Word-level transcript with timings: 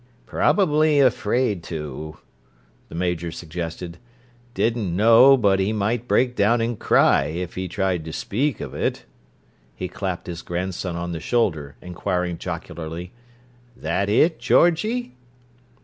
"Probably 0.25 0.99
afraid 0.99 1.61
to," 1.65 2.17
the 2.89 2.95
Major 2.95 3.31
suggested. 3.31 3.99
"Didn't 4.55 4.95
know 4.95 5.37
but 5.37 5.59
he 5.59 5.73
might 5.73 6.07
break 6.07 6.35
down 6.35 6.59
and 6.59 6.79
cry 6.79 7.25
if 7.25 7.53
he 7.53 7.67
tried 7.67 8.03
to 8.05 8.11
speak 8.11 8.61
of 8.61 8.73
it!" 8.73 9.05
He 9.75 9.87
clapped 9.87 10.25
his 10.25 10.41
grandson 10.41 10.95
on 10.95 11.11
the 11.11 11.19
shoulder, 11.19 11.75
inquiring 11.83 12.39
jocularly, 12.39 13.11
"That 13.77 14.09
it, 14.09 14.39
Georgie?" 14.39 15.13